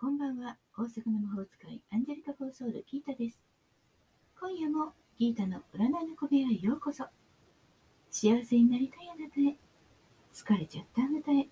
[0.00, 0.56] こんばんは。
[0.76, 3.40] 大阪の魔法使い、アンジェリカ・フォーソール・ギータです。
[4.40, 7.04] 今夜もギータの占いの小部屋へようこそ。
[8.08, 9.56] 幸せになりたいあなたへ。
[10.32, 11.48] 疲れちゃったあなたへ。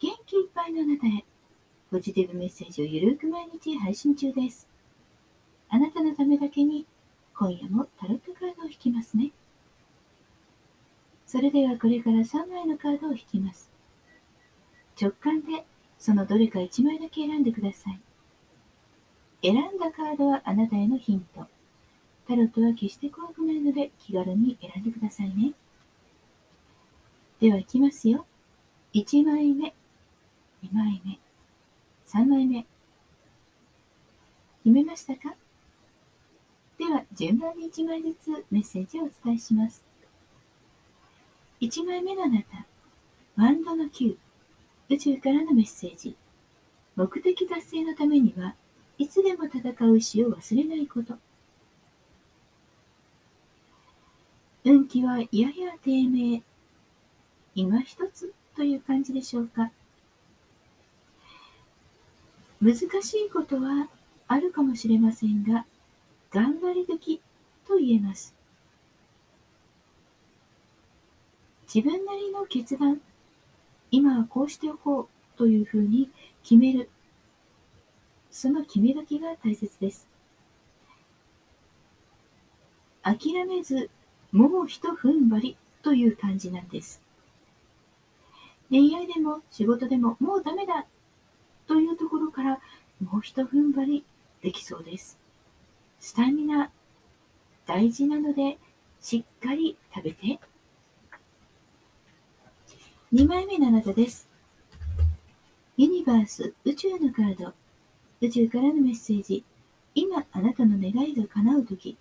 [0.00, 1.24] 元気いっぱいのあなたへ。
[1.92, 4.68] ポジティブメッセージをゆるく毎日配信中です。
[5.68, 6.86] あなたのためだけに、
[7.38, 9.30] 今夜もタロットカードを引きますね。
[11.24, 13.70] それではこれから3枚のカードを引きます。
[15.00, 15.64] 直感で
[15.98, 18.00] そのどれか1枚だけ選んでください。
[19.42, 21.46] 選んだカードはあなたへのヒント。
[22.26, 25.52] タロットは決して怖くないので気軽に選んでくださいね。
[27.40, 28.26] では、いきますよ。
[28.94, 29.74] 1枚目、
[30.64, 31.18] 2枚目、
[32.06, 32.66] 3枚目。
[34.64, 35.34] 決めましたか？
[36.78, 39.84] では、順番に1枚ずつメッセージをお伝えします。
[41.60, 42.66] 1枚目のあなた、
[43.36, 44.16] ワンドの9。
[44.88, 46.16] 宇宙からのメッセージ。
[46.96, 48.54] 目的達成のためには、
[48.96, 51.14] いつでも戦う意を忘れないこと。
[54.64, 56.42] 運気はやや低迷。
[57.54, 59.70] 今一つという感じでしょうか。
[62.60, 62.86] 難し
[63.18, 63.88] いことは
[64.26, 65.66] あるかもしれませんが、
[66.30, 67.20] 頑張り時
[67.66, 68.34] と言えます。
[71.72, 73.00] 自分なりの決断
[73.90, 76.10] 今はこうしておこうというふうに
[76.42, 76.90] 決める。
[78.30, 80.08] その決め時が大切です。
[83.02, 83.90] 諦めず、
[84.32, 87.00] もう一踏ん張りという感じなんです。
[88.70, 90.86] 恋愛でも仕事でももうダメだ
[91.66, 92.60] というところから
[93.00, 94.04] もう一踏ん張り
[94.42, 95.18] できそうです。
[96.00, 96.70] スタミナ
[97.66, 98.58] 大事なので
[99.00, 100.38] しっかり食べて
[103.10, 104.28] 2枚目のあなたです。
[105.78, 107.54] ユニバース宇宙のカード。
[108.20, 109.42] 宇宙からのメッセージ。
[109.94, 111.96] 今あなたの願いが叶うとき、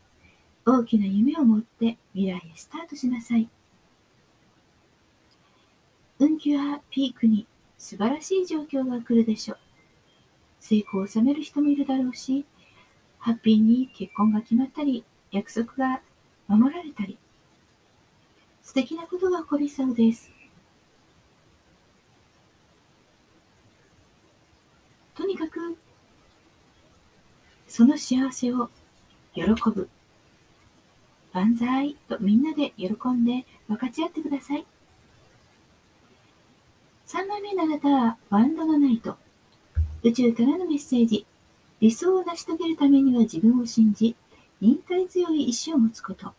[0.65, 3.47] 大きな夢を持って未来へスタートしなさい。
[6.19, 7.47] 運気はピークに
[7.77, 9.57] 素晴らしい状況が来るでしょう。
[10.59, 12.43] 成功を収める人もいるだろうし、
[13.19, 16.01] ハッピーに結婚が決まったり、約束が
[16.49, 17.17] 守られたり、
[18.61, 20.33] 素敵なことが起こりそうです。
[25.17, 25.75] とにかく、
[27.77, 28.71] その幸せを
[29.35, 29.87] 喜ぶ。
[31.31, 34.65] 万歳とみんなで喜んで分かち合ってください。
[37.05, 39.15] 3枚目のあなたはワンドのナイト。
[40.01, 41.27] 宇宙からのメッセージ。
[41.79, 44.15] 理想を成し遂げるためには自分を信じ、
[44.59, 46.33] 忍耐強い意志を持つこと。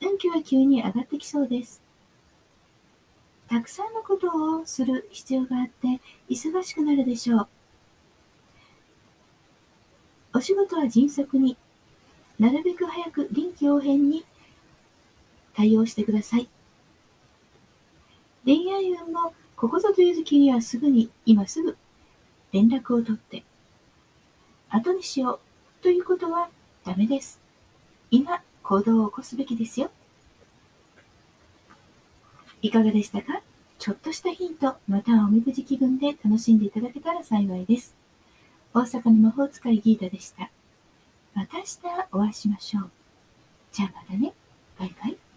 [0.00, 1.80] 運気は急に上がってきそうです。
[3.48, 7.48] たくさんのことをする必要があって忙しくなるでしょう。
[10.32, 11.56] お仕事は迅速に、
[12.38, 14.24] なるべく早く臨機応変に
[15.54, 16.48] 対応してください。
[18.44, 21.76] 恋愛運もここぞという時にはすぐに、今すぐ
[22.52, 23.42] 連絡を取って、
[24.70, 25.32] 後にしよ
[25.80, 26.48] うということは
[26.86, 27.40] ダメです。
[28.10, 29.90] 今、行動を起こすべきですよ。
[32.62, 33.42] いかがでしたか？
[33.78, 37.94] ちょっとしたヒント、またはおみくじ気分で楽しんでいただけたら幸いです。
[38.72, 40.50] 大阪の魔法使いギータでした。
[41.34, 41.78] また明日
[42.12, 42.90] お会いしましょう。
[43.72, 44.32] じゃあまたね。
[44.78, 45.29] バイバイ。